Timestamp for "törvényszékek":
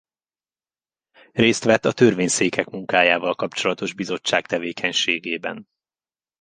1.91-2.69